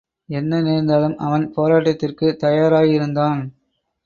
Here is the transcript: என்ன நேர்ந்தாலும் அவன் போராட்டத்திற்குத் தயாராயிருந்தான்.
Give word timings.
என்ன 0.29 0.61
நேர்ந்தாலும் 0.61 1.17
அவன் 1.17 1.53
போராட்டத்திற்குத் 1.55 2.39
தயாராயிருந்தான். 2.43 3.41